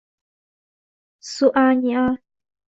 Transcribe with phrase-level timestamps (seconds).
[1.19, 2.17] 苏阿尼阿。